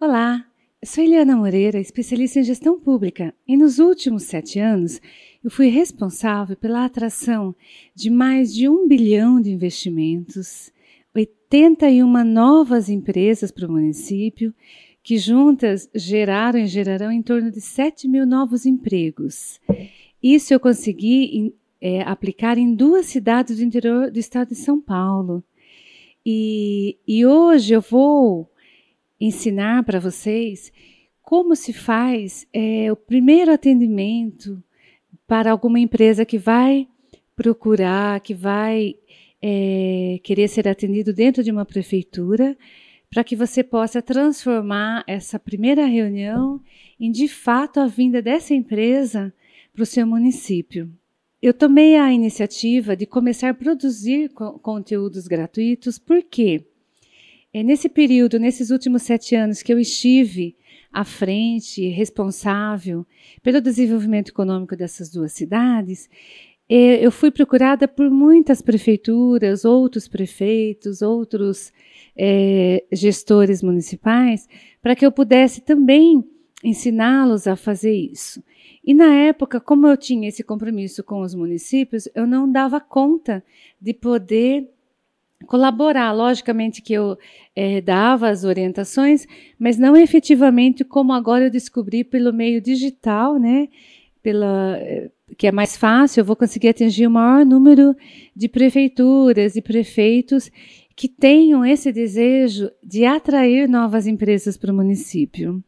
[0.00, 0.44] Olá,
[0.84, 5.00] sou Eliana Moreira, especialista em gestão pública, e nos últimos sete anos
[5.42, 7.54] eu fui responsável pela atração
[7.94, 10.72] de mais de um bilhão de investimentos,
[11.14, 14.52] 81 novas empresas para o município,
[15.02, 19.60] que juntas geraram e gerarão em torno de 7 mil novos empregos.
[20.20, 25.42] Isso eu consegui é, aplicar em duas cidades do interior do estado de São Paulo.
[26.26, 28.50] E, e hoje eu vou
[29.26, 30.72] ensinar para vocês
[31.22, 34.62] como se faz é, o primeiro atendimento
[35.26, 36.86] para alguma empresa que vai
[37.34, 38.94] procurar, que vai
[39.40, 42.56] é, querer ser atendido dentro de uma prefeitura,
[43.10, 46.60] para que você possa transformar essa primeira reunião
[46.98, 49.32] em de fato a vinda dessa empresa
[49.72, 50.90] para o seu município.
[51.40, 56.64] Eu tomei a iniciativa de começar a produzir co conteúdos gratuitos, porque
[57.54, 60.56] é nesse período, nesses últimos sete anos que eu estive
[60.92, 63.06] à frente, responsável
[63.44, 66.10] pelo desenvolvimento econômico dessas duas cidades,
[66.68, 71.72] é, eu fui procurada por muitas prefeituras, outros prefeitos, outros
[72.16, 74.48] é, gestores municipais,
[74.82, 76.24] para que eu pudesse também
[76.64, 78.42] ensiná-los a fazer isso.
[78.84, 83.44] E na época, como eu tinha esse compromisso com os municípios, eu não dava conta
[83.80, 84.73] de poder
[85.46, 86.12] colaborar.
[86.12, 87.16] Logicamente que eu
[87.54, 89.26] é, dava as orientações,
[89.58, 93.68] mas não efetivamente como agora eu descobri pelo meio digital, né?
[94.22, 97.94] Pela, eh, que é mais fácil, eu vou conseguir atingir o maior número
[98.34, 100.50] de prefeituras e prefeitos
[100.96, 105.62] que tenham esse desejo de atrair novas empresas para o município.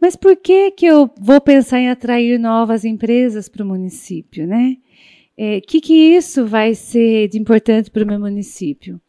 [0.00, 4.76] Mas por que que eu vou pensar em atrair novas empresas para o município, né?
[5.36, 9.00] O é, que, que isso vai ser de importante para o meu município?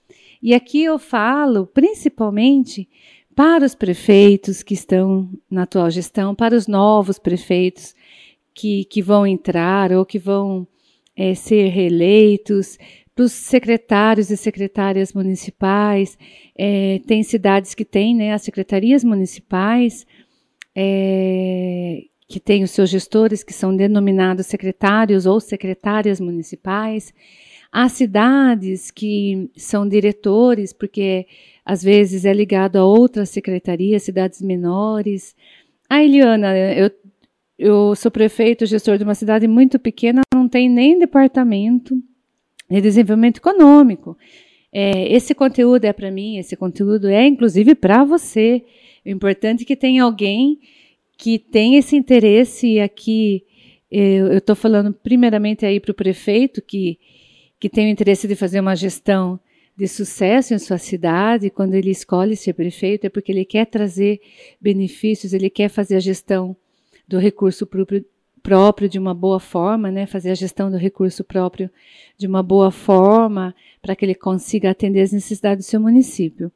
[0.41, 2.89] E aqui eu falo principalmente
[3.35, 7.93] para os prefeitos que estão na atual gestão, para os novos prefeitos
[8.53, 10.67] que, que vão entrar ou que vão
[11.15, 12.77] é, ser reeleitos,
[13.13, 16.17] para os secretários e secretárias municipais.
[16.57, 20.05] É, tem cidades que têm né, as secretarias municipais,
[20.75, 27.13] é, que têm os seus gestores, que são denominados secretários ou secretárias municipais.
[27.71, 31.27] Há cidades que são diretores, porque
[31.65, 35.35] às vezes é ligado a outras secretarias, cidades menores.
[35.89, 36.91] Ah, Eliana, eu,
[37.57, 42.01] eu sou prefeito, gestor de uma cidade muito pequena, não tem nem departamento
[42.69, 44.17] de desenvolvimento econômico.
[44.73, 48.63] É, esse conteúdo é para mim, esse conteúdo é inclusive para você.
[49.05, 50.59] O importante é que tenha alguém
[51.17, 53.43] que tem esse interesse e aqui
[53.89, 56.99] eu estou falando primeiramente aí para o prefeito que,
[57.59, 59.39] que tem o interesse de fazer uma gestão
[59.77, 64.21] de sucesso em sua cidade, quando ele escolhe ser prefeito, é porque ele quer trazer
[64.59, 66.55] benefícios, ele quer fazer a gestão
[67.07, 68.05] do recurso próprio,
[68.41, 70.05] próprio de uma boa forma, né?
[70.05, 71.69] fazer a gestão do recurso próprio
[72.17, 76.51] de uma boa forma, para que ele consiga atender as necessidades do seu município.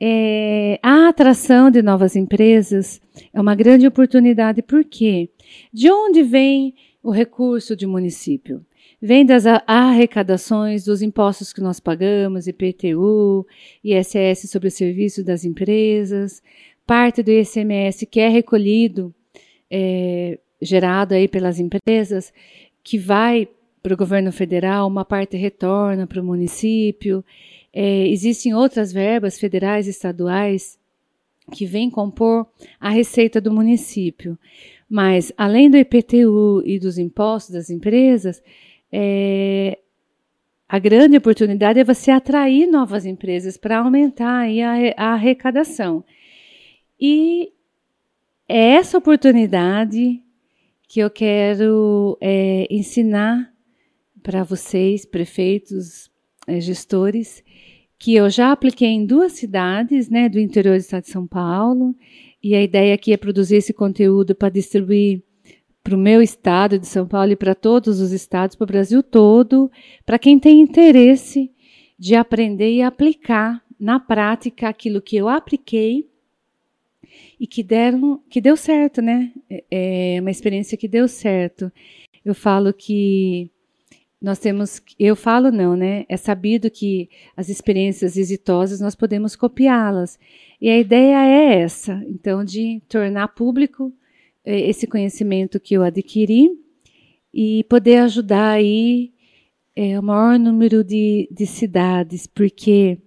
[0.00, 3.00] É, a atração de novas empresas
[3.32, 5.28] é uma grande oportunidade, por quê?
[5.72, 8.64] De onde vem o recurso de município?
[9.00, 13.46] Vem das arrecadações dos impostos que nós pagamos, IPTU,
[13.82, 16.42] ISS sobre o serviço das empresas,
[16.86, 19.14] parte do ICMS que é recolhido,
[19.70, 22.32] é, gerado aí pelas empresas,
[22.82, 23.48] que vai
[23.82, 27.24] para o governo federal, uma parte retorna para o município.
[27.80, 30.76] É, existem outras verbas federais e estaduais
[31.52, 32.44] que vêm compor
[32.80, 34.36] a receita do município.
[34.90, 38.42] Mas, além do IPTU e dos impostos das empresas,
[38.90, 39.78] é,
[40.68, 46.04] a grande oportunidade é você atrair novas empresas para aumentar a, a arrecadação.
[47.00, 47.52] E
[48.48, 50.20] é essa oportunidade
[50.88, 53.54] que eu quero é, ensinar
[54.20, 56.10] para vocês, prefeitos,
[56.44, 57.44] é, gestores,
[57.98, 61.94] que eu já apliquei em duas cidades né, do interior do estado de São Paulo,
[62.42, 65.22] e a ideia aqui é produzir esse conteúdo para distribuir
[65.82, 69.02] para o meu estado de São Paulo e para todos os estados, para o Brasil
[69.02, 69.70] todo,
[70.04, 71.50] para quem tem interesse
[71.98, 76.06] de aprender e aplicar na prática aquilo que eu apliquei
[77.40, 79.32] e que deram, que deu certo, né?
[79.48, 81.72] É, é uma experiência que deu certo.
[82.24, 83.50] Eu falo que
[84.20, 86.04] nós temos, eu falo não, né?
[86.08, 90.18] É sabido que as experiências exitosas nós podemos copiá-las.
[90.60, 93.92] E a ideia é essa, então, de tornar público
[94.44, 96.50] é, esse conhecimento que eu adquiri
[97.32, 99.12] e poder ajudar aí
[99.76, 102.98] é, o maior número de, de cidades, porque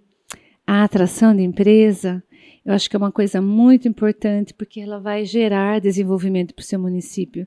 [0.66, 2.22] a atração de empresa
[2.64, 6.64] Eu acho que é uma coisa muito importante porque ela vai gerar desenvolvimento para o
[6.64, 7.46] seu município.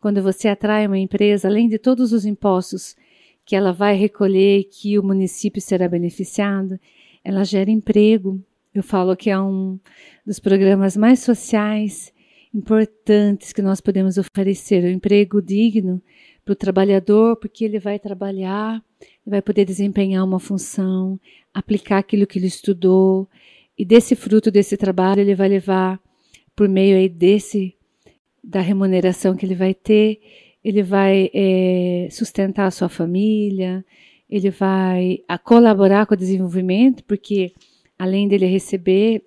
[0.00, 2.96] Quando você atrai uma empresa, além de todos os impostos
[3.44, 6.78] que ela vai recolher e que o município será beneficiado,
[7.22, 8.42] ela gera emprego.
[8.74, 9.78] Eu falo que é um
[10.26, 12.12] dos programas mais sociais
[12.54, 16.00] importantes que nós podemos oferecer, o emprego digno
[16.44, 18.82] para o trabalhador, porque ele vai trabalhar,
[19.26, 21.18] vai poder desempenhar uma função,
[21.52, 23.28] aplicar aquilo que ele estudou,
[23.76, 26.00] e desse fruto desse trabalho ele vai levar
[26.54, 27.74] por meio aí desse
[28.42, 30.20] da remuneração que ele vai ter,
[30.64, 33.84] ele vai é, sustentar a sua família,
[34.28, 37.52] ele vai a colaborar com o desenvolvimento, porque
[37.98, 39.22] além dele receber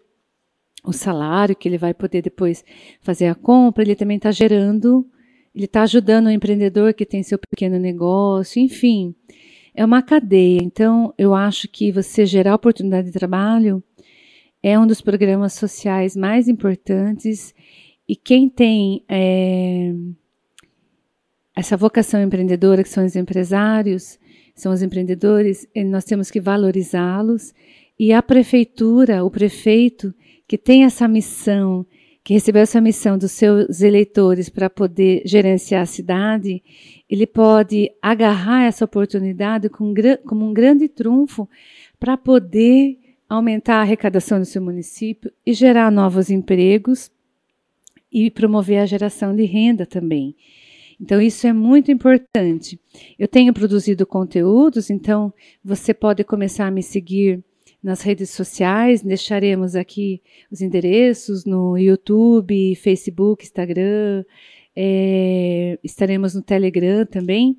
[0.83, 2.65] o salário que ele vai poder depois
[3.01, 5.05] fazer a compra, ele também está gerando,
[5.53, 9.13] ele está ajudando o empreendedor que tem seu pequeno negócio, enfim,
[9.75, 10.59] é uma cadeia.
[10.63, 13.83] Então, eu acho que você gerar oportunidade de trabalho
[14.63, 17.53] é um dos programas sociais mais importantes
[18.07, 19.93] e quem tem é,
[21.57, 24.19] essa vocação empreendedora, que são os empresários,
[24.53, 27.51] são os empreendedores, nós temos que valorizá-los
[27.97, 30.13] e a prefeitura, o prefeito,
[30.47, 31.83] que tem essa missão,
[32.23, 36.61] que recebeu essa missão dos seus eleitores para poder gerenciar a cidade,
[37.09, 39.95] ele pode agarrar essa oportunidade com,
[40.27, 41.49] como um grande trunfo
[41.99, 47.09] para poder aumentar a arrecadação do seu município e gerar novos empregos
[48.11, 50.35] e promover a geração de renda também.
[50.99, 52.79] Então, isso é muito importante.
[53.19, 55.31] Eu tenho produzido conteúdos, então
[55.63, 57.43] você pode começar a me seguir
[57.83, 59.03] nas redes sociais.
[59.03, 60.21] Deixaremos aqui
[60.51, 64.25] os endereços no YouTube, Facebook, Instagram.
[64.75, 67.57] É, estaremos no Telegram também,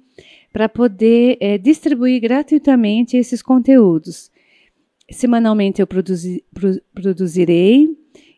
[0.52, 4.30] para poder é, distribuir gratuitamente esses conteúdos.
[5.10, 7.88] Semanalmente eu produzi, pro, produzirei.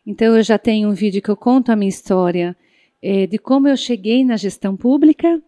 [0.05, 2.55] Então, eu já tenho um vídeo que eu conto a minha história
[3.01, 5.41] é, de como eu cheguei na gestão pública.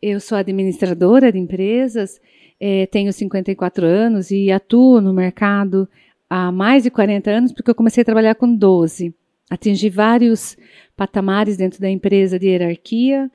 [0.00, 2.20] Eu sou administradora de empresas,
[2.60, 5.88] é, tenho 54 anos e atuo no mercado
[6.28, 9.14] há mais de 40 anos, porque eu comecei a trabalhar com 12.
[9.50, 10.56] Atingi vários
[10.96, 13.30] patamares dentro da empresa de hierarquia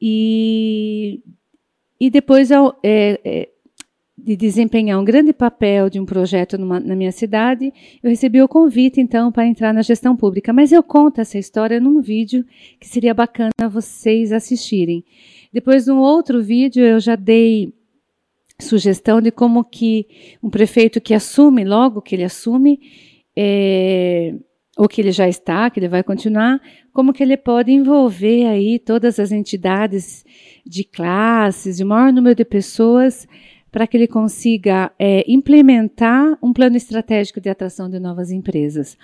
[0.00, 1.22] e,
[2.00, 3.48] e depois eu, é, é,
[4.26, 8.48] de desempenhar um grande papel de um projeto numa, na minha cidade, eu recebi o
[8.48, 10.52] convite, então, para entrar na gestão pública.
[10.52, 12.44] Mas eu conto essa história num vídeo
[12.80, 15.04] que seria bacana vocês assistirem.
[15.52, 17.72] Depois, num outro vídeo, eu já dei
[18.60, 20.08] sugestão de como que
[20.42, 22.80] um prefeito que assume, logo que ele assume,
[23.36, 24.34] é,
[24.76, 26.60] ou que ele já está, que ele vai continuar,
[26.92, 30.24] como que ele pode envolver aí todas as entidades
[30.66, 33.28] de classes, de maior número de pessoas,
[33.70, 38.96] para que ele consiga é, implementar um plano estratégico de atração de novas empresas.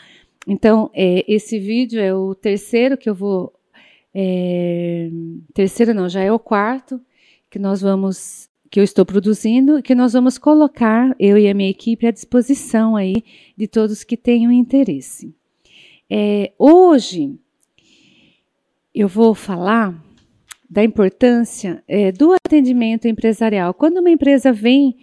[0.47, 3.53] Então, é, esse vídeo é o terceiro que eu vou.
[4.15, 5.09] É,
[5.55, 7.01] terceiro não, já é o quarto
[7.51, 11.53] que nós vamos que eu estou produzindo e que nós vamos colocar, eu e a
[11.53, 13.23] minha equipe, à disposição aí
[13.55, 15.35] de todos que tenham interesse.
[16.09, 17.39] É, hoje
[18.95, 20.03] eu vou falar
[20.73, 23.75] da importância é, do atendimento empresarial.
[23.75, 24.97] Quando uma empresa vem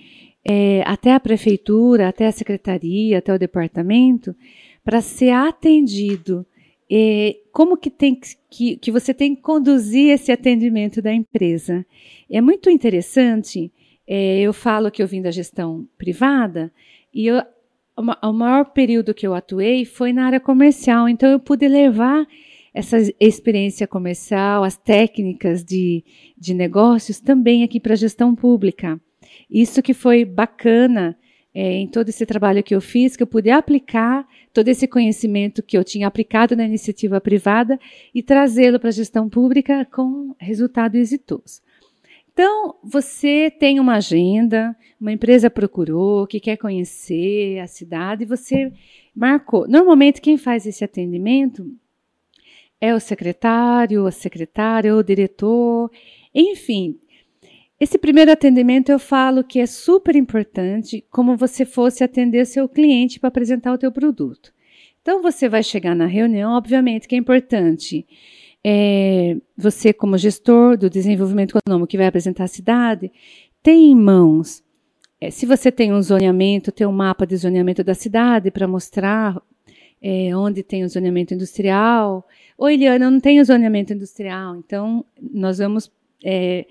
[0.44, 4.36] é, até a prefeitura, até a secretaria, até o departamento,
[4.84, 6.44] para ser atendido,
[6.92, 11.86] é, como que, tem que, que você tem que conduzir esse atendimento da empresa?
[12.32, 13.72] É muito interessante.
[14.08, 16.74] É, eu falo que eu vim da gestão privada
[17.14, 17.44] e eu,
[17.96, 22.26] o maior período que eu atuei foi na área comercial, então eu pude levar
[22.74, 26.04] essa experiência comercial, as técnicas de,
[26.38, 29.00] de negócios também aqui para a gestão pública.
[29.50, 31.18] Isso que foi bacana
[31.54, 35.64] é, em todo esse trabalho que eu fiz, que eu pude aplicar todo esse conhecimento
[35.64, 37.80] que eu tinha aplicado na iniciativa privada
[38.14, 41.62] e trazê-lo para a gestão pública com resultado exitoso.
[42.32, 48.72] Então, você tem uma agenda, uma empresa procurou, que quer conhecer a cidade, você
[49.14, 49.68] marcou.
[49.68, 51.70] Normalmente, quem faz esse atendimento
[52.82, 55.92] é o secretário, a secretária, o diretor,
[56.34, 56.98] enfim.
[57.80, 63.20] Esse primeiro atendimento eu falo que é super importante, como você fosse atender seu cliente
[63.20, 64.54] para apresentar o teu produto.
[65.02, 68.06] Então você vai chegar na reunião, obviamente que é importante
[68.64, 73.12] é, você como gestor do desenvolvimento econômico que vai apresentar a cidade,
[73.64, 74.62] tem em mãos
[75.22, 79.42] é, se você tem um zoneamento, tem um mapa de zoneamento da cidade para mostrar
[80.02, 82.28] é, onde tem o zoneamento industrial.
[82.58, 85.92] Oi, Eliana, não tenho zoneamento industrial, então nós vamos
[86.24, 86.66] é,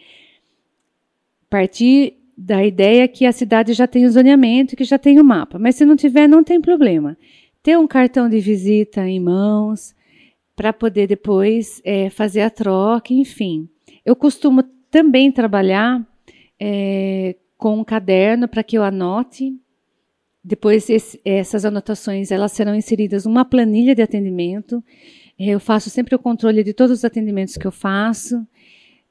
[1.48, 5.58] partir da ideia que a cidade já tem o zoneamento, que já tem o mapa.
[5.58, 7.16] Mas se não tiver, não tem problema.
[7.62, 9.94] ter um cartão de visita em mãos
[10.54, 13.68] para poder depois é, fazer a troca, enfim.
[14.04, 16.06] Eu costumo também trabalhar
[16.58, 19.54] é, com um caderno para que eu anote.
[20.42, 24.82] Depois esse, essas anotações elas serão inseridas numa planilha de atendimento.
[25.38, 28.46] Eu faço sempre o controle de todos os atendimentos que eu faço.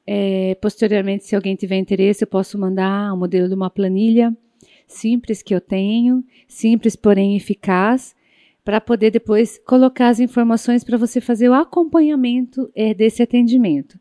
[0.06, 4.34] É, posteriormente, se alguém tiver interesse, eu posso mandar o um modelo de uma planilha
[4.86, 8.16] simples que eu tenho, simples porém eficaz,
[8.64, 13.98] para poder depois colocar as informações para você fazer o acompanhamento é, desse atendimento.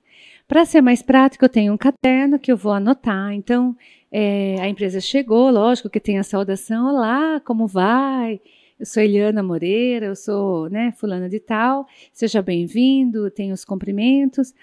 [0.48, 3.34] Para ser mais prático, eu tenho um caderno que eu vou anotar.
[3.34, 3.76] Então,
[4.12, 8.40] é, a empresa chegou, lógico que tem a saudação: Olá, como vai?
[8.80, 14.54] Eu sou Eliana Moreira, eu sou né, fulana de tal, seja bem-vindo, tenho os cumprimentos.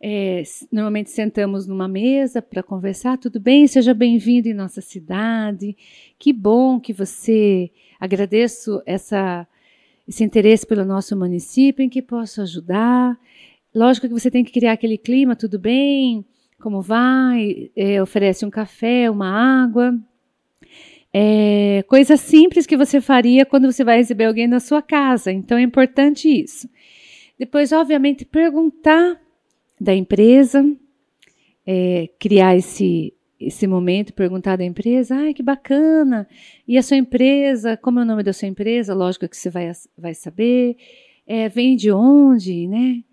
[0.00, 3.66] É, normalmente sentamos numa mesa para conversar, tudo bem?
[3.66, 5.76] Seja bem-vindo em nossa cidade.
[6.18, 9.46] Que bom que você agradeço essa,
[10.06, 13.18] esse interesse pelo nosso município, em que posso ajudar.
[13.74, 16.24] Lógico que você tem que criar aquele clima, tudo bem?
[16.60, 17.70] Como vai?
[17.76, 19.28] É, oferece um café, uma
[19.64, 19.94] água.
[21.12, 25.32] É, coisa simples que você faria quando você vai receber alguém na sua casa.
[25.32, 26.68] Então é importante isso.
[27.38, 29.20] Depois, obviamente, perguntar
[29.80, 30.64] da empresa,
[31.64, 36.28] é, criar esse, esse momento, perguntar da empresa, ai, que bacana,
[36.66, 38.94] e a sua empresa, como é o nome da sua empresa?
[38.94, 40.76] Lógico que você vai, vai saber,
[41.26, 43.04] é, vem de onde, né?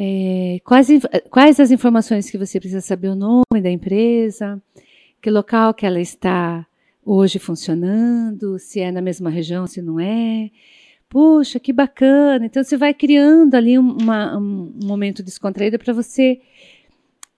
[0.00, 0.88] É, quais,
[1.28, 4.62] quais as informações que você precisa saber o nome da empresa,
[5.20, 6.64] que local que ela está
[7.04, 10.50] hoje funcionando, se é na mesma região, se não é,
[11.08, 12.44] Puxa, que bacana.
[12.44, 16.40] Então você vai criando ali uma, um momento descontraído para você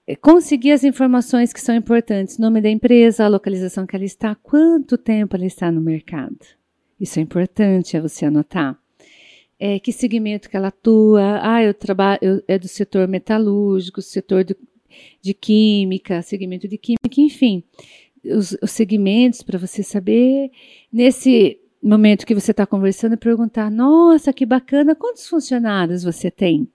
[0.07, 4.35] eh, conseguir as informações que são importantes, nome da empresa, a localização que ela está,
[4.35, 6.38] quanto tempo ela está no mercado.
[6.99, 8.76] Isso é importante, é você anotar.
[9.62, 11.38] É, que segmento que ela atua.
[11.43, 14.57] Ah, eu trabalho, eu, é do setor metalúrgico, setor do,
[15.21, 17.62] de química, segmento de química, enfim.
[18.25, 20.50] Os, os segmentos para você saber.
[20.90, 26.67] Nesse momento que você está conversando, perguntar: Nossa, que bacana, quantos funcionários você tem?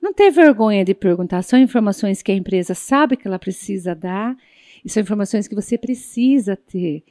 [0.00, 4.36] Não ter vergonha de perguntar, são informações que a empresa sabe que ela precisa dar
[4.84, 7.02] e são informações que você precisa ter.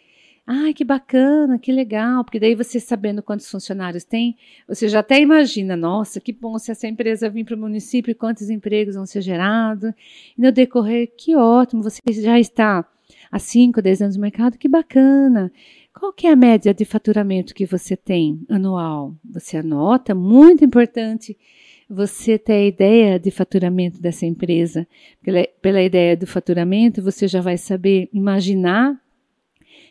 [0.50, 5.20] Ai, que bacana, que legal, porque daí você sabendo quantos funcionários tem, você já até
[5.20, 9.22] imagina, nossa, que bom se essa empresa vir para o município, quantos empregos vão ser
[9.22, 9.92] gerados.
[10.38, 12.88] E no decorrer, que ótimo, você já está
[13.30, 15.52] há 5, 10 anos no mercado, que bacana.
[15.94, 19.14] Qual que é a média de faturamento que você tem anual?
[19.30, 21.38] Você anota, muito importante
[21.90, 24.88] você ter a ideia de faturamento dessa empresa.
[25.22, 28.98] Pela, pela ideia do faturamento, você já vai saber imaginar,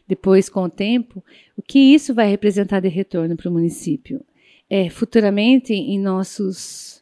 [0.06, 1.22] depois com o tempo,
[1.56, 4.20] o que isso vai representar de retorno para o município.
[4.68, 6.96] É, futuramente, em nossos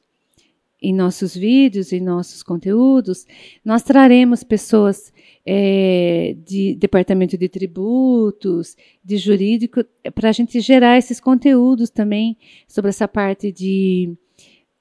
[0.85, 3.27] em nossos vídeos, em nossos conteúdos,
[3.65, 5.15] nós traremos pessoas
[5.47, 9.83] é, de departamento de tributos, de jurídico,
[10.15, 12.37] para a gente gerar esses conteúdos também
[12.69, 14.13] sobre essa parte de,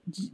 [0.06, 0.32] de,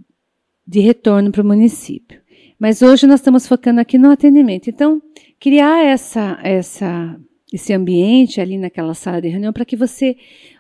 [0.65, 2.19] de retorno para o município.
[2.58, 4.69] Mas hoje nós estamos focando aqui no atendimento.
[4.69, 5.01] Então,
[5.39, 7.19] criar essa, essa,
[7.51, 10.15] esse ambiente ali naquela sala de reunião para que você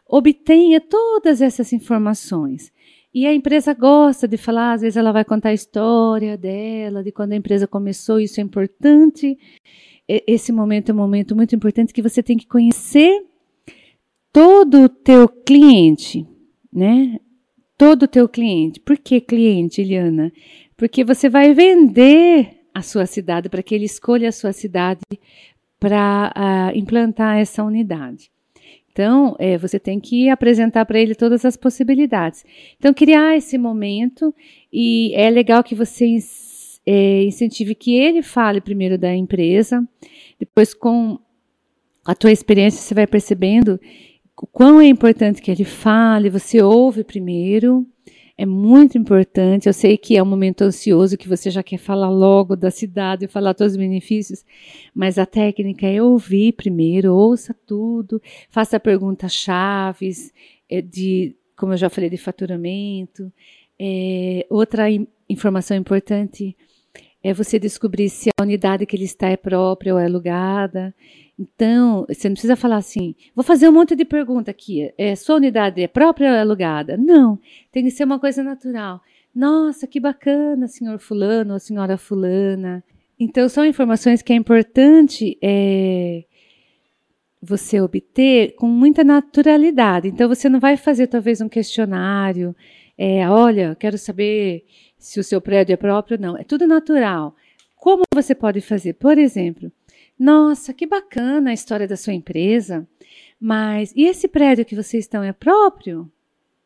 [0.07, 2.71] obtenha todas essas informações.
[3.13, 7.11] E a empresa gosta de falar, às vezes ela vai contar a história dela, de
[7.11, 9.37] quando a empresa começou, isso é importante.
[10.07, 13.23] Esse momento é um momento muito importante que você tem que conhecer
[14.31, 16.25] todo o teu cliente,
[16.71, 17.19] né?
[17.77, 18.79] Todo o teu cliente.
[18.79, 20.31] Por que cliente, Eliana?
[20.77, 25.01] Porque você vai vender a sua cidade para que ele escolha a sua cidade
[25.79, 28.31] para uh, implantar essa unidade.
[28.91, 32.43] Então, é, você tem que apresentar para ele todas as possibilidades.
[32.77, 34.33] Então, criar esse momento
[34.73, 36.17] e é legal que você
[36.85, 39.87] é, incentive que ele fale primeiro da empresa,
[40.37, 41.17] depois com
[42.03, 43.79] a tua experiência você vai percebendo
[44.35, 47.85] o quão é importante que ele fale, você ouve primeiro,
[48.39, 49.67] é muito importante.
[49.67, 53.27] Eu sei que é um momento ansioso que você já quer falar logo da cidade,
[53.27, 54.45] falar todos os benefícios,
[54.95, 60.31] mas a técnica é ouvir primeiro, ouça tudo, faça perguntas chaves
[60.69, 63.29] é, de, como eu já falei, de faturamento.
[63.77, 64.85] É, outra
[65.29, 66.55] informação importante
[67.21, 70.95] é você descobrir se a unidade que ele está é própria ou é alugada.
[71.39, 74.93] Então, você não precisa falar assim, vou fazer um monte de pergunta aqui.
[74.97, 76.97] É, sua unidade é própria ou é alugada?
[76.97, 77.39] Não,
[77.71, 79.01] tem que ser uma coisa natural.
[79.33, 82.83] Nossa, que bacana, senhor fulano ou senhora fulana.
[83.17, 86.25] Então, são informações que é importante é,
[87.41, 90.09] você obter com muita naturalidade.
[90.09, 92.53] Então, você não vai fazer talvez um questionário,
[92.97, 94.65] é, olha, quero saber
[94.97, 96.37] se o seu prédio é próprio, não.
[96.37, 97.33] É tudo natural.
[97.77, 98.95] Como você pode fazer?
[98.95, 99.71] Por exemplo,
[100.19, 102.85] nossa, que bacana a história da sua empresa,
[103.39, 106.11] mas e esse prédio que vocês estão é próprio?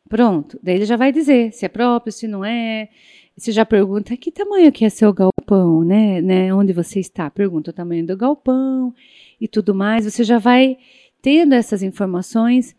[0.08, 2.88] Pronto, daí ele já vai dizer se é próprio, se não é.
[3.36, 6.20] Você já pergunta que tamanho que é seu galpão, né?
[6.20, 6.54] né?
[6.54, 7.30] Onde você está?
[7.30, 8.94] Pergunta o tamanho do galpão
[9.40, 10.04] e tudo mais.
[10.04, 10.76] Você já vai
[11.22, 12.76] tendo essas informações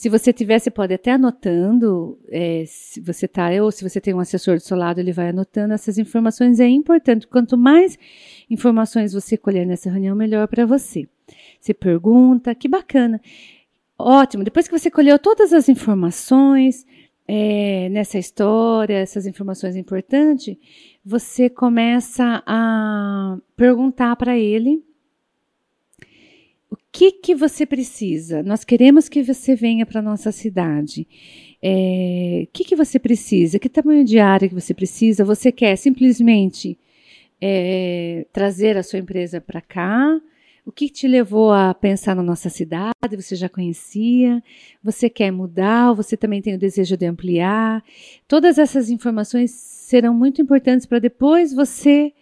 [0.00, 4.14] se você tiver, você pode até anotando, é, se você tá, ou se você tem
[4.14, 6.58] um assessor do seu lado, ele vai anotando essas informações.
[6.58, 7.26] É importante.
[7.26, 7.98] Quanto mais
[8.48, 11.06] informações você colher nessa reunião, melhor para você.
[11.60, 13.20] Você pergunta, que bacana.
[13.98, 14.42] Ótimo.
[14.42, 16.86] Depois que você colheu todas as informações
[17.28, 20.56] é, nessa história, essas informações importantes,
[21.04, 24.82] você começa a perguntar para ele
[26.92, 28.42] que, que você precisa?
[28.42, 31.06] Nós queremos que você venha para a nossa cidade.
[31.62, 33.58] É, o que, que você precisa?
[33.58, 35.24] Que tamanho de área que você precisa?
[35.24, 36.78] Você quer simplesmente
[37.40, 40.20] é, trazer a sua empresa para cá?
[40.66, 43.16] O que te levou a pensar na nossa cidade?
[43.16, 44.42] Você já conhecia?
[44.82, 45.92] Você quer mudar?
[45.94, 47.82] Você também tem o desejo de ampliar?
[48.28, 52.12] Todas essas informações serão muito importantes para depois você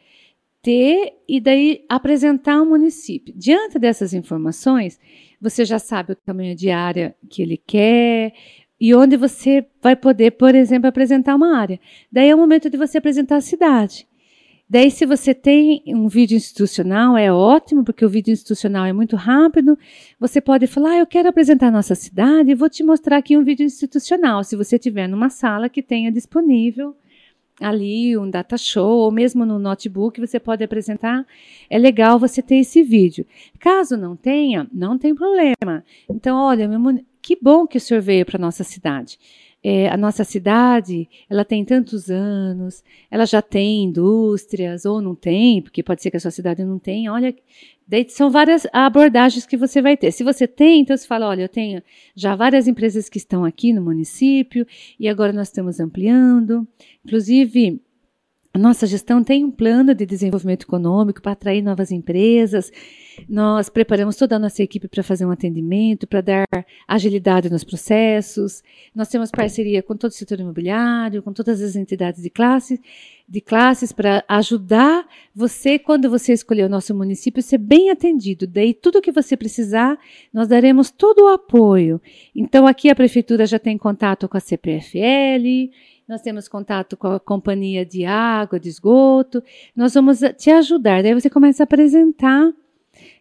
[0.69, 3.33] ter e daí apresentar ao município.
[3.35, 5.01] Diante dessas informações,
[5.41, 8.35] você já sabe o tamanho de área que ele quer
[8.79, 11.81] e onde você vai poder, por exemplo, apresentar uma área.
[12.13, 14.07] Daí é o momento de você apresentar a cidade.
[14.69, 19.17] Daí, se você tem um vídeo institucional, é ótimo, porque o vídeo institucional é muito
[19.17, 19.79] rápido.
[20.21, 23.43] Você pode falar, ah, eu quero apresentar a nossa cidade vou te mostrar aqui um
[23.43, 26.95] vídeo institucional, se você tiver numa sala que tenha disponível
[27.61, 31.27] ali um data show, ou mesmo no notebook você pode apresentar.
[31.69, 33.27] É legal você ter esse vídeo.
[33.59, 35.85] Caso não tenha, não tem problema.
[36.09, 36.69] Então, olha,
[37.21, 39.19] que bom que o senhor veio para nossa cidade.
[39.63, 45.61] É, a nossa cidade, ela tem tantos anos, ela já tem indústrias, ou não tem,
[45.61, 47.13] porque pode ser que a sua cidade não tenha.
[47.13, 47.35] Olha,
[47.89, 50.13] Daí são várias abordagens que você vai ter.
[50.13, 51.83] Se você tem, então você fala: olha, eu tenho
[52.15, 54.67] já várias empresas que estão aqui no município
[55.01, 56.69] e agora nós estamos ampliando.
[57.03, 57.81] Inclusive,
[58.59, 62.71] nossa gestão tem um plano de desenvolvimento econômico para atrair novas empresas.
[63.29, 66.47] Nós preparamos toda a nossa equipe para fazer um atendimento, para dar
[66.87, 68.63] agilidade nos processos.
[68.95, 72.81] Nós temos parceria com todo o setor imobiliário, com todas as entidades de classe,
[73.29, 78.47] de classes para ajudar você quando você escolher o nosso município ser bem atendido.
[78.47, 79.99] Daí tudo que você precisar,
[80.33, 82.01] nós daremos todo o apoio.
[82.35, 85.71] Então aqui a prefeitura já tem contato com a CPFL,
[86.09, 89.43] nós temos contato com a companhia de água, de esgoto.
[89.77, 91.03] Nós vamos te ajudar.
[91.03, 92.51] Daí você começa a apresentar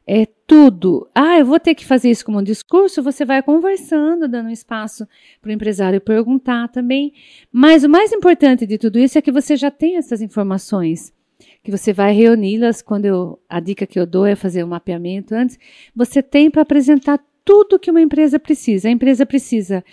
[0.08, 1.06] é tudo.
[1.14, 3.04] Ah, eu vou ter que fazer isso como um discurso.
[3.04, 5.06] Você vai conversando, dando espaço
[5.42, 7.14] para o empresário perguntar também.
[7.52, 11.14] Mas o mais importante de tudo isso é que você já tem essas informações,
[11.62, 12.82] que você vai reuni-las.
[12.82, 15.60] Quando eu, a dica que eu dou é fazer um mapeamento antes.
[15.94, 18.88] Você tem para apresentar tudo que uma empresa precisa.
[18.88, 19.84] A empresa precisa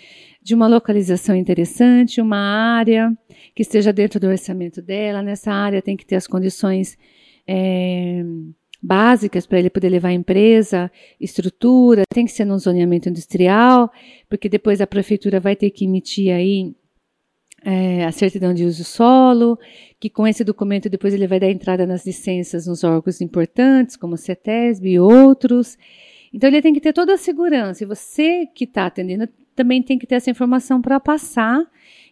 [0.45, 3.11] de uma localização interessante, uma área
[3.55, 5.23] que esteja dentro do orçamento dela.
[5.23, 6.95] Nessa área tem que ter as condições.
[7.47, 8.23] É,
[8.81, 13.91] básicas para ele poder levar a empresa, estrutura, tem que ser num zoneamento industrial,
[14.29, 16.75] porque depois a prefeitura vai ter que emitir aí
[17.63, 19.57] é, a certidão de uso solo,
[19.99, 24.13] que com esse documento depois ele vai dar entrada nas licenças nos órgãos importantes, como
[24.13, 25.75] o CETESB e outros.
[26.31, 29.97] Então ele tem que ter toda a segurança, e você que está atendendo também tem
[29.97, 31.65] que ter essa informação para passar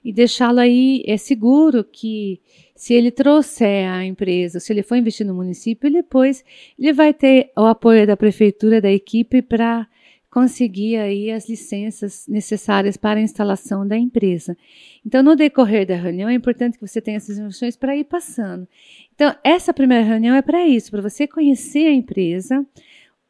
[0.03, 2.39] e deixá-lo aí é seguro que
[2.75, 6.43] se ele trouxer a empresa, se ele for investir no município, depois
[6.77, 9.88] ele vai ter o apoio da prefeitura, da equipe para
[10.29, 14.58] conseguir aí as licenças necessárias para a instalação da empresa.
[15.06, 18.67] Então, no decorrer da reunião, é importante que você tenha essas informações para ir passando.
[19.13, 22.65] Então, essa primeira reunião é para isso, para você conhecer a empresa,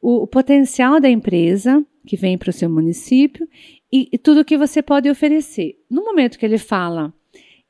[0.01, 3.47] o, o potencial da empresa que vem para o seu município
[3.93, 5.77] e, tudo que você pode oferecer.
[5.89, 7.13] No momento que ele fala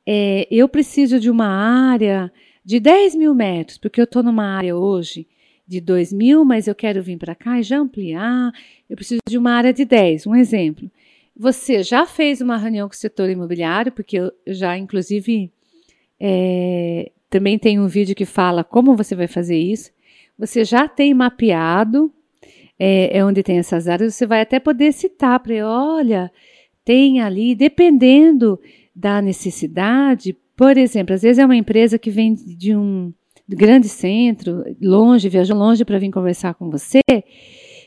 [0.06, 2.32] é, eu preciso de uma área
[2.64, 5.26] de 10 mil metros, porque eu estou numa área hoje
[5.66, 8.52] de 2 mil, mas eu quero vir para cá e já ampliar.
[8.88, 10.26] Eu preciso de uma área de 10.
[10.26, 10.90] Um exemplo.
[11.36, 15.50] Você já fez uma reunião com o setor imobiliário, porque eu já, inclusive,
[16.20, 19.90] é, também tem um vídeo que fala como você vai fazer isso.
[20.38, 22.12] Você já tem mapeado
[22.78, 26.30] é, é onde tem essas áreas, você vai até poder citar para olha,
[26.84, 28.58] tem ali, dependendo
[28.94, 30.36] da necessidade.
[30.56, 33.12] Por exemplo, às vezes é uma empresa que vem de um
[33.48, 37.00] grande centro, longe, viajou longe para vir conversar com você.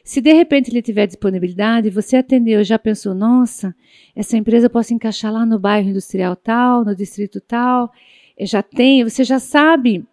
[0.04, 3.76] Se de repente ele tiver disponibilidade, você atendeu, já pensou, nossa,
[4.15, 7.91] essa empresa eu posso encaixar lá no bairro industrial tal, no distrito tal,
[8.39, 10.06] já tem, você já sabe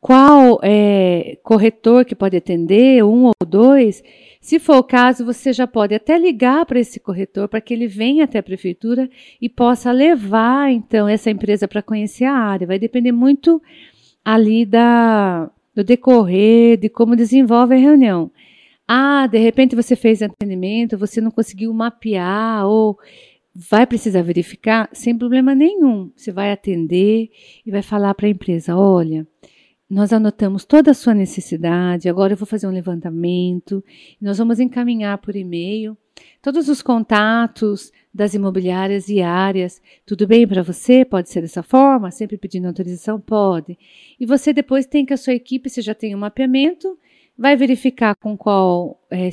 [0.00, 4.02] qual é, corretor que pode atender, um ou dois.
[4.40, 7.86] Se for o caso, você já pode até ligar para esse corretor para que ele
[7.86, 9.10] venha até a prefeitura
[9.40, 12.66] e possa levar então essa empresa para conhecer a área.
[12.66, 13.60] Vai depender muito
[14.24, 18.30] ali da, do decorrer, de como desenvolve a reunião.
[18.88, 22.98] Ah, de repente você fez atendimento, você não conseguiu mapear ou
[23.54, 26.10] vai precisar verificar, sem problema nenhum.
[26.16, 27.30] Você vai atender
[27.64, 29.26] e vai falar para a empresa: olha,
[29.90, 33.84] nós anotamos toda a sua necessidade, agora eu vou fazer um levantamento,
[34.20, 35.98] nós vamos encaminhar por e-mail
[36.40, 39.82] todos os contatos das imobiliárias e áreas.
[40.06, 41.04] Tudo bem para você?
[41.04, 42.10] Pode ser dessa forma?
[42.10, 43.20] Sempre pedindo autorização?
[43.20, 43.76] Pode.
[44.18, 46.98] E você depois tem que a sua equipe, você já tem um mapeamento,
[47.36, 49.28] vai verificar com qual é,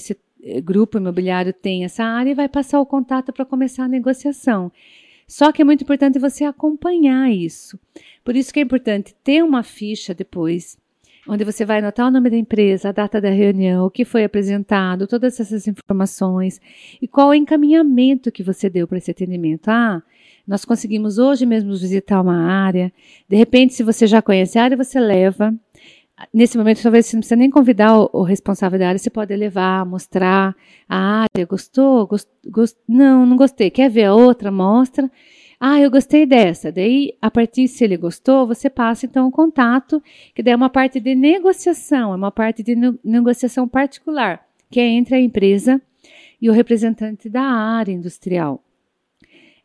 [0.62, 4.72] grupo imobiliário tem essa área e vai passar o contato para começar a negociação.
[5.28, 7.78] Só que é muito importante você acompanhar isso.
[8.24, 10.78] Por isso que é importante ter uma ficha depois,
[11.28, 14.24] onde você vai anotar o nome da empresa, a data da reunião, o que foi
[14.24, 16.62] apresentado, todas essas informações
[17.02, 19.68] e qual o encaminhamento que você deu para esse atendimento.
[19.68, 20.02] Ah,
[20.48, 22.92] nós conseguimos hoje mesmo visitar uma área.
[23.28, 25.54] De repente, se você já conhece a área, você leva
[26.34, 29.36] Nesse momento, talvez você não precisa nem convidar o, o, responsável da área, você pode
[29.36, 30.56] levar, mostrar
[30.90, 32.08] a área, gostou?
[32.08, 33.70] Gost, gost, não, não gostei.
[33.70, 34.52] Quer ver a outra?
[34.52, 35.12] Mostra.
[35.60, 36.72] Ah, eu gostei dessa.
[36.72, 40.02] Daí, a partir se ele gostou, você passa então o contato,
[40.34, 44.80] que daí é uma parte de negociação, é uma parte de ne negociação particular, que
[44.80, 45.82] é entre a empresa
[46.42, 48.64] e o representante da área industrial.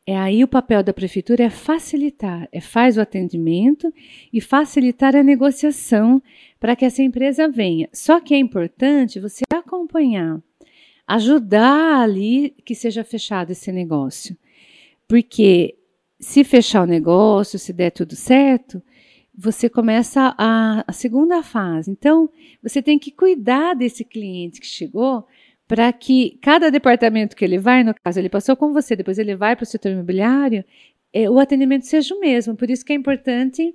[0.05, 3.93] É aí o papel da prefeitura é facilitar, é faz o atendimento
[4.33, 6.21] e facilitar a negociação
[6.59, 7.89] para que essa empresa venha.
[7.93, 10.43] Só que é importante você acompanhar,
[11.07, 14.37] ajudar ali que seja fechado esse negócio.
[15.07, 15.77] Porque
[16.19, 18.83] se fechar o negócio, se der tudo certo,
[19.35, 21.91] você começa a, a segunda fase.
[21.91, 22.29] Então,
[22.61, 25.27] você tem que cuidar desse cliente que chegou
[25.73, 29.35] para que cada departamento que ele vai, no caso, ele passou com você, depois ele
[29.35, 30.63] vai para o setor imobiliário,
[31.11, 32.55] é, o atendimento seja o mesmo.
[32.55, 33.75] Por isso que é importante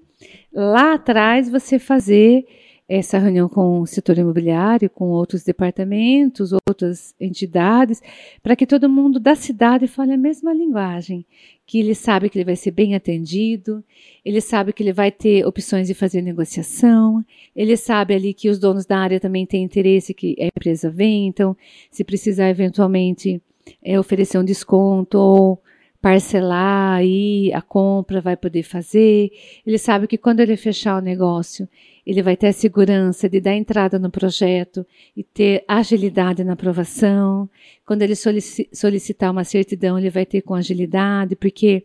[0.54, 2.46] lá atrás você fazer
[2.88, 8.02] essa reunião com o setor imobiliário, com outros departamentos, outras entidades,
[8.41, 11.26] para que todo mundo da cidade fale a mesma linguagem,
[11.65, 13.84] que ele sabe que ele vai ser bem atendido,
[14.23, 17.23] ele sabe que ele vai ter opções de fazer negociação,
[17.54, 21.28] ele sabe ali que os donos da área também têm interesse que a empresa venha,
[21.28, 21.58] então,
[21.91, 23.41] se precisar eventualmente
[23.84, 25.62] é, oferecer um desconto ou
[26.02, 29.30] parcelar aí a compra, vai poder fazer.
[29.65, 31.67] Ele sabe que quando ele fechar o negócio,
[32.08, 37.50] ele vai ter a segurança de dar entrada no projeto e ter agilidade na aprovação.
[37.86, 41.84] Quando ele solicitar uma certidão, ele vai ter com agilidade, porque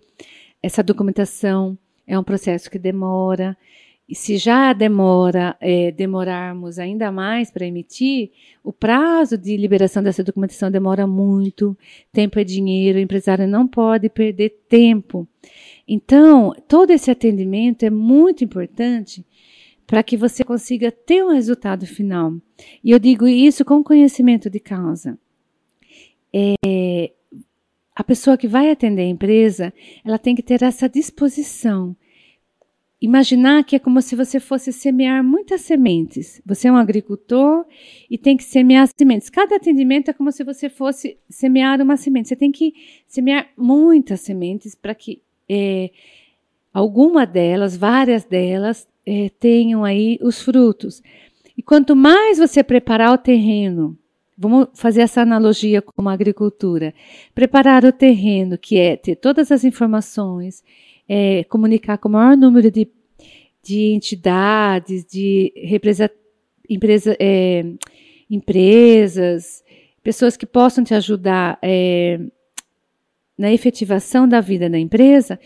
[0.63, 3.57] essa documentação é um processo que demora.
[4.09, 8.31] E se já demora, é, demorarmos ainda mais para emitir,
[8.63, 11.77] o prazo de liberação dessa documentação demora muito.
[12.13, 15.27] Tempo é dinheiro, o empresário não pode perder tempo.
[15.89, 19.25] Então, todo esse atendimento é muito importante
[19.93, 22.33] para que você consiga ter um resultado final.
[22.83, 25.19] E eu digo isso com conhecimento de causa.
[26.33, 27.13] É,
[27.95, 29.71] a pessoa que vai atender a empresa,
[30.03, 31.95] ela tem que ter essa disposição.
[33.03, 36.41] Imaginar que é como se você fosse semear muitas sementes.
[36.47, 37.67] Você é um agricultor
[38.09, 39.29] e tem que semear sementes.
[39.29, 42.29] Cada atendimento é como se você fosse semear uma semente.
[42.29, 42.73] Você tem que
[43.07, 45.91] semear muitas sementes para que é,
[46.73, 51.03] alguma delas, várias delas, é, tenham aí os frutos.
[51.57, 53.97] E quanto mais você preparar o terreno,
[54.37, 56.95] vamos fazer essa analogia com a agricultura,
[57.35, 60.63] preparar o terreno, que é ter todas as informações,
[61.09, 62.89] é, comunicar com o maior número de,
[63.63, 66.11] de entidades, de represa,
[66.69, 67.65] empresa, é,
[68.31, 69.63] empresas,
[70.03, 72.19] pessoas que possam te ajudar é,
[73.37, 75.39] na efetivação da vida da empresa,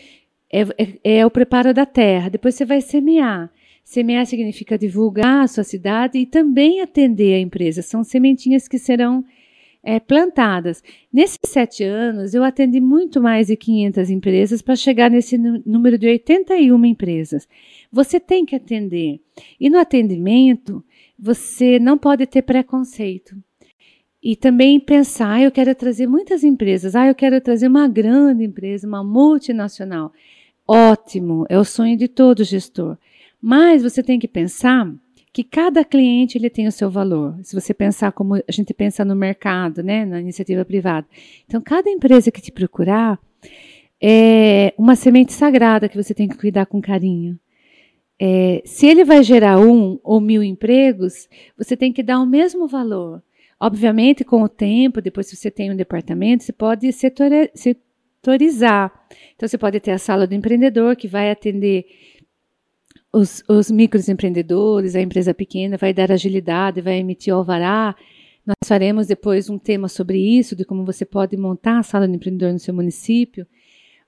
[0.51, 2.29] é, é, é, o preparo da terra.
[2.29, 3.51] Depois você vai semear.
[3.83, 7.81] Semear significa divulgar a sua cidade e também atender a empresa.
[7.81, 9.23] São sementinhas que serão
[9.83, 10.83] é, plantadas.
[11.11, 16.07] Nesses sete anos, eu atendi muito mais de 500 empresas para chegar nesse número de
[16.07, 17.47] 81 empresas.
[17.91, 19.21] Você tem que atender.
[19.57, 20.83] E no atendimento,
[21.17, 23.35] você não pode ter preconceito.
[24.21, 28.43] E também pensar, ah, eu quero trazer muitas empresas, ah, eu quero trazer uma grande
[28.43, 30.11] empresa, uma multinacional.
[30.67, 32.97] Ótimo, é o sonho de todo gestor.
[33.41, 34.91] Mas você tem que pensar
[35.31, 37.37] que cada cliente ele tem o seu valor.
[37.43, 41.07] Se você pensar como a gente pensa no mercado, né, na iniciativa privada.
[41.45, 43.19] Então, cada empresa que te procurar
[44.01, 47.39] é uma semente sagrada que você tem que cuidar com carinho.
[48.19, 52.67] É, se ele vai gerar um ou mil empregos, você tem que dar o mesmo
[52.67, 53.21] valor.
[53.59, 56.91] Obviamente, com o tempo, depois se você tem um departamento, você pode
[59.35, 61.85] Então, você pode ter a sala do empreendedor, que vai atender
[63.11, 67.95] os, os microempreendedores, a empresa pequena, vai dar agilidade, vai emitir alvará.
[68.45, 72.15] Nós faremos depois um tema sobre isso, de como você pode montar a sala do
[72.15, 73.45] empreendedor no seu município.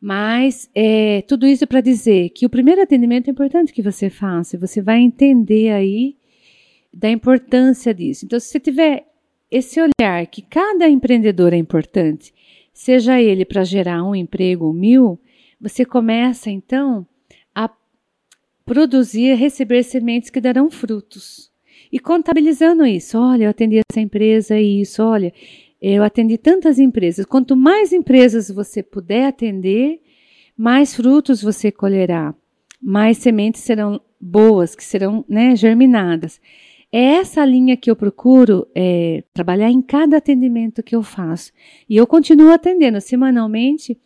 [0.02, 4.58] Mas é, tudo isso para dizer que o primeiro atendimento é importante que você faça.
[4.58, 6.16] Você vai entender aí
[6.94, 8.26] da importância disso.
[8.26, 9.06] Então, se você tiver
[9.52, 12.34] esse olhar que cada empreendedor é importante,
[12.74, 15.20] seja ele para gerar um emprego ou mil,
[15.60, 17.06] você começa então
[17.54, 17.70] a
[18.66, 21.52] produzir, receber sementes que darão frutos.
[21.92, 25.34] E contabilizando isso, olha, eu atendi essa empresa e isso, olha,
[25.82, 27.26] eu atendi tantas empresas.
[27.26, 30.02] Quanto mais empresas você puder atender,
[30.56, 32.36] mais frutos você colherá,
[32.82, 36.40] mais sementes serão boas, que serão né, germinadas.
[36.92, 41.52] É essa linha que eu procuro é, trabalhar em cada atendimento que eu faço.
[41.88, 43.98] E eu continuo atendendo semanalmente.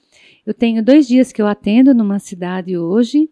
[0.46, 3.30] Eu tenho dois dias que eu atendo numa cidade hoje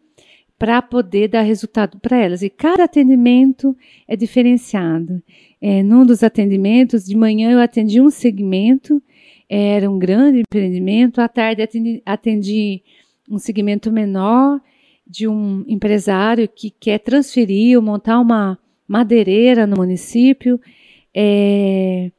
[0.58, 2.42] para poder dar resultado para elas.
[2.44, 3.76] E cada atendimento
[4.08, 5.22] é diferenciado.
[5.60, 9.02] É, num dos atendimentos, de manhã eu atendi um segmento,
[9.50, 12.84] era um grande empreendimento, à tarde atendi, atendi
[13.30, 14.62] um segmento menor
[15.06, 18.58] de um empresário que quer transferir ou montar uma
[18.91, 20.60] madeireira no município.
[21.15, 22.12] É,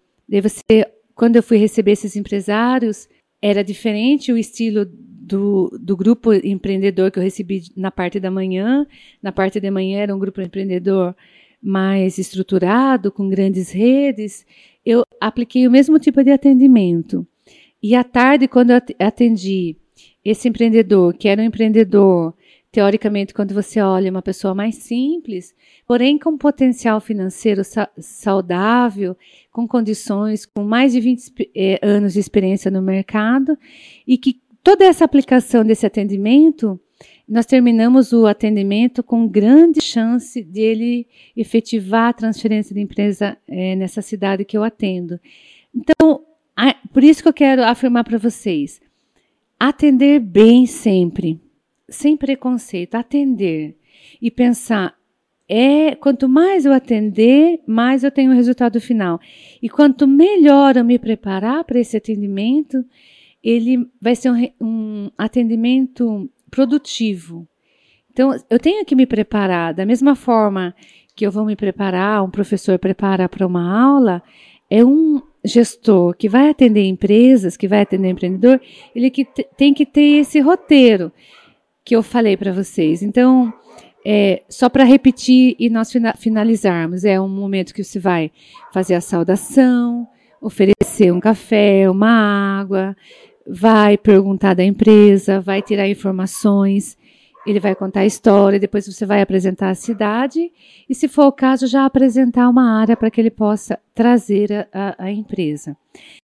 [1.15, 3.09] quando eu fui receber esses empresários,
[3.43, 8.87] era diferente o estilo do, do grupo empreendedor que eu recebi na parte da manhã.
[9.23, 11.15] Na parte da manhã era um grupo empreendedor
[11.63, 14.45] mais estruturado, com grandes redes,
[14.85, 17.25] eu apliquei o mesmo tipo de atendimento.
[17.81, 19.77] E à tarde, quando eu atendi
[20.25, 22.35] esse empreendedor, que era um empreendedor,
[22.73, 25.55] teoricamente, quando você olha, uma pessoa mais simples,
[25.87, 27.61] porém com potencial financeiro
[27.99, 29.15] saudável,
[29.53, 33.59] com condições, com mais de 20 eh, anos de experiência no mercado,
[34.07, 36.81] e que toda essa aplicação desse atendimento
[37.29, 41.07] nós terminamos o atendimento com grande chance de ele
[41.37, 45.19] efetivar a transferência de empresa é, nessa cidade que eu atendo.
[45.75, 46.23] Então,
[46.93, 48.81] por isso que eu quero afirmar para vocês:
[49.59, 51.41] atender bem sempre,
[51.93, 53.77] sem preconceito, atender
[54.21, 54.95] e pensar.
[55.49, 59.21] É, quanto mais eu atender, mais eu tenho o resultado final.
[59.63, 62.85] E quanto melhor eu me preparar para esse atendimento,
[63.43, 67.47] ele vai ser um, um atendimento produtivo.
[68.11, 70.75] Então, eu tenho que me preparar da mesma forma
[71.15, 74.23] que eu vou me preparar, um professor prepara para uma aula,
[74.71, 78.61] é um gestor que vai atender empresas, que vai atender empreendedor,
[78.95, 79.27] ele que
[79.57, 81.13] tem que ter esse roteiro
[81.85, 83.03] que eu falei para vocês.
[83.03, 83.53] Então,
[84.05, 88.31] é, só para repetir e nós finalizarmos, é um momento que você vai
[88.73, 90.07] fazer a saudação,
[90.41, 92.97] oferecer um café, uma água,
[93.47, 96.97] vai perguntar da empresa, vai tirar informações,
[97.47, 100.53] ele vai contar a história, depois você vai apresentar a cidade
[100.89, 104.69] e, se for o caso, já apresentar uma área para que ele possa trazer a,
[104.73, 105.77] a, a empresa.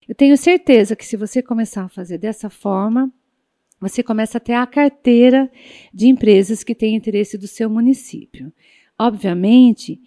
[0.08, 3.12] Eu tenho certeza que se você começar a fazer dessa forma,
[3.80, 5.50] você começa a ter a carteira
[5.92, 8.52] de empresas que têm interesse do seu município.
[8.98, 10.00] Obviamente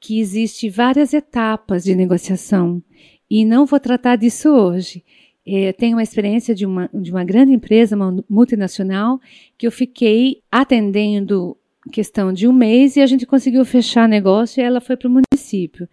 [0.00, 2.82] que existe várias etapas de negociação
[3.30, 5.04] e não vou tratar disso hoje.
[5.46, 9.20] É, tenho uma experiência de uma, de uma grande empresa, uma multinacional,
[9.56, 11.56] que eu fiquei atendendo
[11.90, 15.12] questão de um mês e a gente conseguiu fechar negócio e ela foi para o
[15.12, 15.88] município.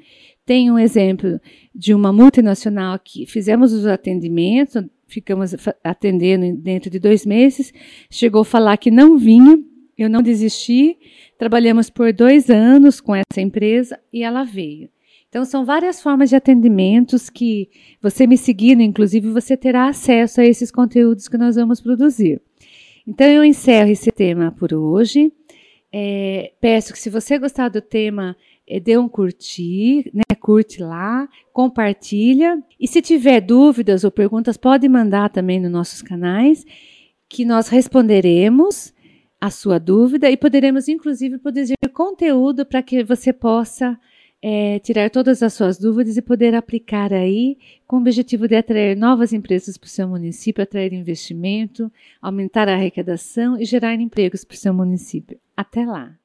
[0.45, 1.39] Tem um exemplo
[1.73, 7.73] de uma multinacional que fizemos os atendimentos, ficamos atendendo dentro de dois meses,
[8.09, 9.59] chegou a falar que não vinha,
[9.97, 10.97] eu não desisti,
[11.37, 14.89] trabalhamos por dois anos com essa empresa e ela veio.
[15.27, 17.69] Então, são várias formas de atendimentos que
[18.01, 22.41] você me seguindo, inclusive, você terá acesso a esses conteúdos que nós vamos produzir.
[23.05, 25.31] Então, eu encerro esse tema por hoje.
[25.91, 28.35] É, peço que, se você gostar do tema,
[28.77, 30.35] dê um curtir, né?
[30.39, 32.61] Curte lá, compartilha.
[32.79, 36.65] E se tiver dúvidas ou perguntas, pode mandar também nos nossos canais,
[37.29, 38.93] que nós responderemos
[39.39, 43.97] a sua dúvida e poderemos, inclusive, produzir conteúdo para que você possa
[44.41, 48.95] é, tirar todas as suas dúvidas e poder aplicar aí com o objetivo de atrair
[48.95, 54.55] novas empresas para o seu município, atrair investimento, aumentar a arrecadação e gerar empregos para
[54.55, 55.37] o seu município.
[55.55, 56.18] Até lá!